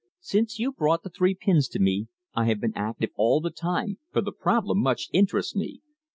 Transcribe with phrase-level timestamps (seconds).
[0.21, 3.99] Since you brought the three pins to me I have been active all the time,
[4.11, 5.81] for the problem much interests me.